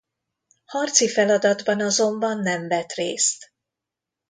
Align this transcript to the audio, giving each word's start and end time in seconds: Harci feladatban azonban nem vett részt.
Harci 0.65 1.07
feladatban 1.09 1.81
azonban 1.81 2.39
nem 2.39 2.67
vett 2.67 2.91
részt. 2.93 3.51